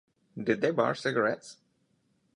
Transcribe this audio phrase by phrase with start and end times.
[0.35, 1.57] Did they bar cigarettes?